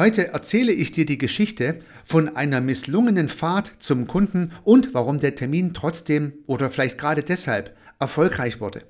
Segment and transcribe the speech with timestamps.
[0.00, 5.34] Heute erzähle ich dir die Geschichte von einer misslungenen Fahrt zum Kunden und warum der
[5.34, 8.82] Termin trotzdem oder vielleicht gerade deshalb erfolgreich wurde.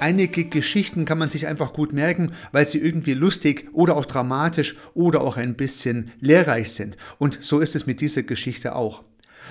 [0.00, 4.76] Einige Geschichten kann man sich einfach gut merken, weil sie irgendwie lustig oder auch dramatisch
[4.94, 6.96] oder auch ein bisschen lehrreich sind.
[7.18, 9.04] Und so ist es mit dieser Geschichte auch.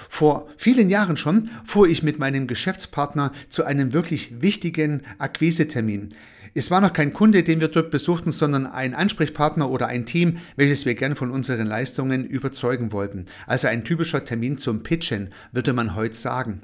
[0.09, 6.09] Vor vielen Jahren schon fuhr ich mit meinem Geschäftspartner zu einem wirklich wichtigen Akquisetermin.
[6.55, 10.39] Es war noch kein Kunde, den wir dort besuchten, sondern ein Ansprechpartner oder ein Team,
[10.55, 13.27] welches wir gern von unseren Leistungen überzeugen wollten.
[13.45, 16.63] Also ein typischer Termin zum Pitchen, würde man heute sagen.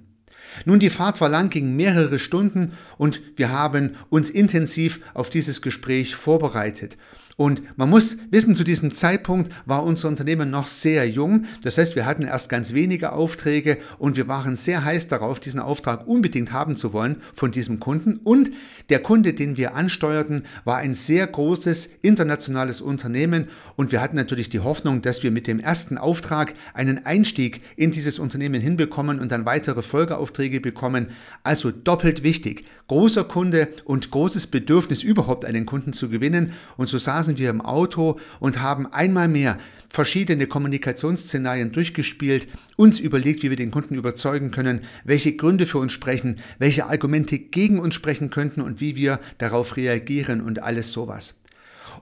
[0.66, 5.62] Nun, die Fahrt war lang, ging mehrere Stunden und wir haben uns intensiv auf dieses
[5.62, 6.98] Gespräch vorbereitet.
[7.38, 11.46] Und man muss wissen, zu diesem Zeitpunkt war unser Unternehmen noch sehr jung.
[11.64, 15.60] Das heißt, wir hatten erst ganz wenige Aufträge und wir waren sehr heiß darauf, diesen
[15.60, 18.22] Auftrag unbedingt haben zu wollen von diesem Kunden.
[18.24, 18.52] Und
[18.90, 24.48] der Kunde, den wir ansteuerten, war ein sehr großes internationales Unternehmen und wir hatten natürlich
[24.48, 29.32] die Hoffnung, dass wir mit dem ersten Auftrag einen Einstieg in dieses Unternehmen hinbekommen und
[29.34, 31.08] dann weitere Folgeaufträge bekommen.
[31.44, 32.66] Also doppelt wichtig.
[32.88, 36.54] Großer Kunde und großes Bedürfnis überhaupt einen Kunden zu gewinnen.
[36.78, 39.58] Und so saßen saßen wir im Auto und haben einmal mehr
[39.90, 45.94] verschiedene Kommunikationsszenarien durchgespielt, uns überlegt, wie wir den Kunden überzeugen können, welche Gründe für uns
[45.94, 51.36] sprechen, welche Argumente gegen uns sprechen könnten und wie wir darauf reagieren und alles sowas.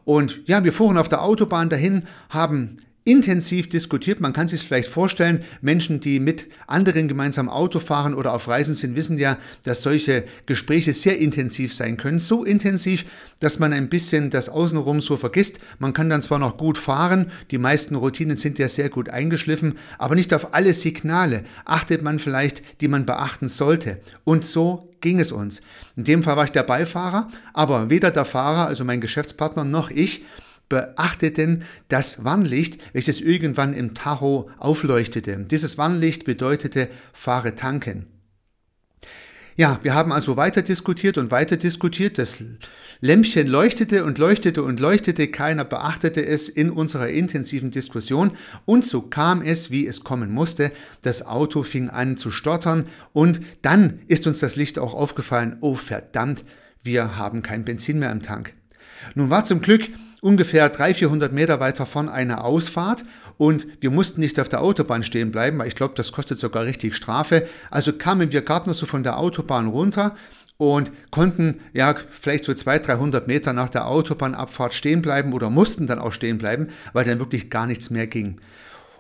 [0.06, 4.22] Und ja, wir fuhren auf der Autobahn dahin, haben intensiv diskutiert.
[4.22, 8.76] Man kann sich vielleicht vorstellen, Menschen, die mit anderen gemeinsam Auto fahren oder auf Reisen
[8.76, 12.20] sind, wissen ja, dass solche Gespräche sehr intensiv sein können.
[12.20, 13.06] So intensiv,
[13.40, 15.60] dass man ein bisschen das Außenrum so vergisst.
[15.80, 19.78] Man kann dann zwar noch gut fahren, die meisten Routinen sind ja sehr gut eingeschliffen,
[19.98, 24.00] aber nicht auf alle Signale achtet man vielleicht, die man beachten sollte.
[24.24, 25.62] Und so ging es uns.
[25.98, 29.92] In dem Fall war ich der Beifahrer, aber weder der Fahrer, also mein Geschäftspartner, noch
[29.92, 30.24] ich
[30.70, 35.46] beachteten das Warnlicht, welches irgendwann im Tacho aufleuchtete.
[35.50, 38.08] Dieses Warnlicht bedeutete fahre tanken.
[39.56, 42.18] Ja, wir haben also weiter diskutiert und weiter diskutiert.
[42.18, 42.38] Das
[43.02, 45.28] Lämpchen leuchtete und leuchtete und leuchtete.
[45.28, 48.32] Keiner beachtete es in unserer intensiven Diskussion.
[48.66, 50.72] Und so kam es, wie es kommen musste.
[51.04, 55.58] Das Auto fing an zu stottern und dann ist uns das Licht auch aufgefallen.
[55.62, 56.44] Oh verdammt,
[56.82, 58.54] wir haben kein Benzin mehr im Tank.
[59.14, 59.84] Nun war zum Glück
[60.24, 63.04] ungefähr 300, 400 Meter weiter von einer Ausfahrt
[63.38, 66.64] und wir mussten nicht auf der Autobahn stehen bleiben, weil ich glaube, das kostet sogar
[66.64, 67.46] richtig Strafe.
[67.70, 70.16] Also kamen wir gerade noch so von der Autobahn runter
[70.56, 75.88] und konnten ja vielleicht so 200, 300 Meter nach der Autobahnabfahrt stehen bleiben oder mussten
[75.88, 78.40] dann auch stehen bleiben, weil dann wirklich gar nichts mehr ging.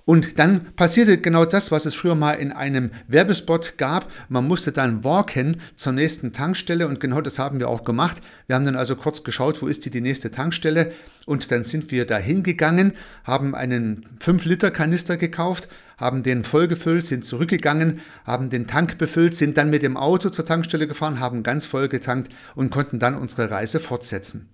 [0.05, 4.11] Und dann passierte genau das, was es früher mal in einem Werbespot gab.
[4.27, 8.21] Man musste dann walken zur nächsten Tankstelle und genau das haben wir auch gemacht.
[8.47, 10.91] Wir haben dann also kurz geschaut, wo ist die, die nächste Tankstelle
[11.25, 12.93] und dann sind wir da hingegangen,
[13.23, 19.69] haben einen 5-Liter-Kanister gekauft, haben den vollgefüllt, sind zurückgegangen, haben den Tank befüllt, sind dann
[19.69, 23.79] mit dem Auto zur Tankstelle gefahren, haben ganz voll getankt und konnten dann unsere Reise
[23.79, 24.49] fortsetzen.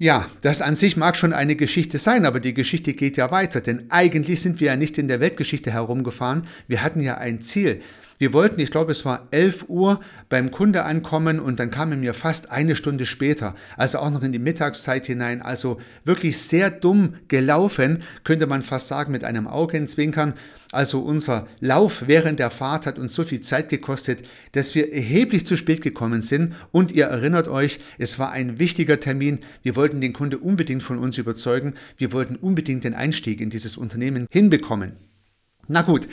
[0.00, 3.60] Ja, das an sich mag schon eine Geschichte sein, aber die Geschichte geht ja weiter,
[3.60, 7.82] denn eigentlich sind wir ja nicht in der Weltgeschichte herumgefahren, wir hatten ja ein Ziel.
[8.18, 12.14] Wir wollten, ich glaube, es war 11 Uhr beim Kunde ankommen und dann kamen wir
[12.14, 15.40] fast eine Stunde später, also auch noch in die Mittagszeit hinein.
[15.40, 20.34] Also wirklich sehr dumm gelaufen, könnte man fast sagen, mit einem Augenzwinkern.
[20.72, 25.46] Also unser Lauf während der Fahrt hat uns so viel Zeit gekostet, dass wir erheblich
[25.46, 26.54] zu spät gekommen sind.
[26.72, 29.38] Und ihr erinnert euch, es war ein wichtiger Termin.
[29.62, 31.74] Wir wollten den Kunde unbedingt von uns überzeugen.
[31.96, 34.96] Wir wollten unbedingt den Einstieg in dieses Unternehmen hinbekommen.
[35.68, 36.08] Na gut,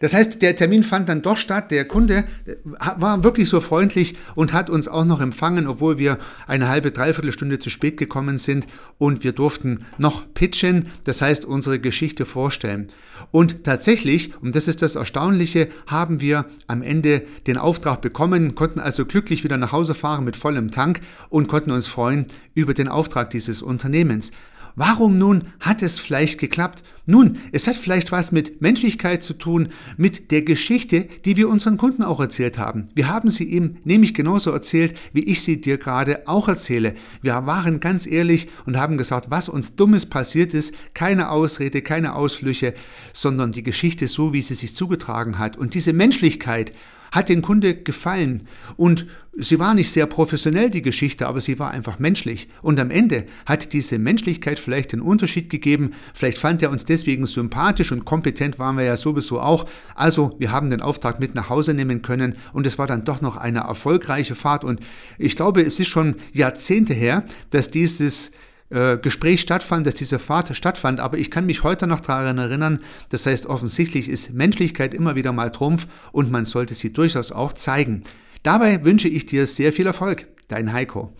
[0.00, 1.70] das heißt, der Termin fand dann doch statt.
[1.70, 2.54] Der Kunde äh,
[2.96, 7.32] war wirklich so freundlich und hat uns auch noch empfangen, obwohl wir eine halbe, dreiviertel
[7.32, 8.66] Stunde zu spät gekommen sind
[8.98, 12.90] und wir durften noch pitchen, das heißt unsere Geschichte vorstellen.
[13.30, 18.80] Und tatsächlich, und das ist das Erstaunliche, haben wir am Ende den Auftrag bekommen, konnten
[18.80, 22.88] also glücklich wieder nach Hause fahren mit vollem Tank und konnten uns freuen über den
[22.88, 24.32] Auftrag dieses Unternehmens.
[24.78, 26.84] Warum nun hat es vielleicht geklappt?
[27.06, 31.78] Nun, es hat vielleicht was mit Menschlichkeit zu tun, mit der Geschichte, die wir unseren
[31.78, 32.88] Kunden auch erzählt haben.
[32.94, 36.94] Wir haben sie ihm nämlich genauso erzählt, wie ich sie dir gerade auch erzähle.
[37.22, 42.14] Wir waren ganz ehrlich und haben gesagt, was uns Dummes passiert ist, keine Ausrede, keine
[42.14, 42.74] Ausflüche,
[43.14, 45.56] sondern die Geschichte so, wie sie sich zugetragen hat.
[45.56, 46.72] Und diese Menschlichkeit
[47.12, 49.06] hat den Kunde gefallen und
[49.36, 52.48] sie war nicht sehr professionell, die Geschichte, aber sie war einfach menschlich.
[52.62, 55.92] Und am Ende hat diese Menschlichkeit vielleicht den Unterschied gegeben.
[56.14, 59.66] Vielleicht fand er uns deswegen sympathisch und kompetent waren wir ja sowieso auch.
[59.94, 63.20] Also wir haben den Auftrag mit nach Hause nehmen können und es war dann doch
[63.20, 64.64] noch eine erfolgreiche Fahrt.
[64.64, 64.80] Und
[65.18, 68.32] ich glaube, es ist schon Jahrzehnte her, dass dieses
[68.70, 72.80] äh, Gespräch stattfand, dass diese Fahrt stattfand, aber ich kann mich heute noch daran erinnern,
[73.10, 77.52] das heißt offensichtlich ist Menschlichkeit immer wieder mal Trumpf und man sollte sie durchaus auch
[77.52, 78.02] zeigen.
[78.42, 81.12] Dabei wünsche ich dir sehr viel Erfolg, dein Heiko.